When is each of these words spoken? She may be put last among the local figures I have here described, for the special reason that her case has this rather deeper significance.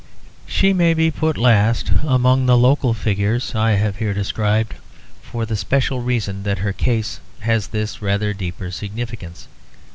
She 0.47 0.73
may 0.73 0.95
be 0.95 1.11
put 1.11 1.37
last 1.37 1.91
among 2.01 2.47
the 2.47 2.57
local 2.57 2.95
figures 2.95 3.53
I 3.53 3.73
have 3.73 3.97
here 3.97 4.15
described, 4.15 4.73
for 5.21 5.45
the 5.45 5.55
special 5.55 6.01
reason 6.01 6.41
that 6.41 6.57
her 6.57 6.73
case 6.73 7.19
has 7.41 7.67
this 7.67 8.01
rather 8.01 8.33
deeper 8.33 8.71
significance. 8.71 9.47